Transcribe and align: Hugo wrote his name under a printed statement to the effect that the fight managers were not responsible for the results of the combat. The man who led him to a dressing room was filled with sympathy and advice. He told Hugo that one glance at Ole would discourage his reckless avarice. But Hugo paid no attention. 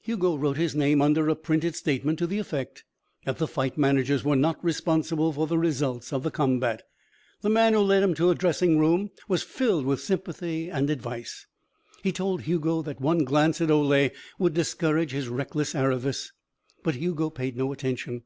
Hugo 0.00 0.34
wrote 0.36 0.56
his 0.56 0.74
name 0.74 1.00
under 1.00 1.28
a 1.28 1.36
printed 1.36 1.76
statement 1.76 2.18
to 2.18 2.26
the 2.26 2.40
effect 2.40 2.82
that 3.24 3.38
the 3.38 3.46
fight 3.46 3.78
managers 3.78 4.24
were 4.24 4.34
not 4.34 4.56
responsible 4.64 5.32
for 5.32 5.46
the 5.46 5.56
results 5.58 6.12
of 6.12 6.24
the 6.24 6.30
combat. 6.32 6.82
The 7.42 7.50
man 7.50 7.72
who 7.72 7.78
led 7.78 8.02
him 8.02 8.12
to 8.14 8.30
a 8.30 8.34
dressing 8.34 8.80
room 8.80 9.10
was 9.28 9.44
filled 9.44 9.84
with 9.86 10.00
sympathy 10.00 10.68
and 10.68 10.90
advice. 10.90 11.46
He 12.02 12.10
told 12.10 12.42
Hugo 12.42 12.82
that 12.82 13.00
one 13.00 13.18
glance 13.22 13.60
at 13.60 13.70
Ole 13.70 14.10
would 14.40 14.54
discourage 14.54 15.12
his 15.12 15.28
reckless 15.28 15.72
avarice. 15.72 16.32
But 16.82 16.96
Hugo 16.96 17.30
paid 17.30 17.56
no 17.56 17.70
attention. 17.72 18.24